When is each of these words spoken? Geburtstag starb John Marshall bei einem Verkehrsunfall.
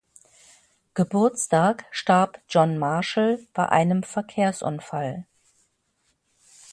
Geburtstag 0.95 1.85
starb 1.91 2.41
John 2.49 2.79
Marshall 2.79 3.45
bei 3.53 3.69
einem 3.69 4.01
Verkehrsunfall. 4.01 5.27